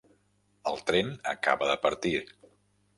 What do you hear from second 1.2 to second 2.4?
acaba de partir.